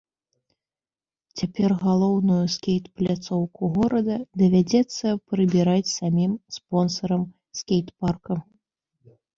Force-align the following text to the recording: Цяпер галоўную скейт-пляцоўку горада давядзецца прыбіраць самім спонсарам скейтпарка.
Цяпер 1.41 1.75
галоўную 1.83 2.37
скейт-пляцоўку 2.55 3.71
горада 3.77 4.15
давядзецца 4.45 5.07
прыбіраць 5.35 5.95
самім 5.99 6.33
спонсарам 6.59 7.21
скейтпарка. 7.63 8.33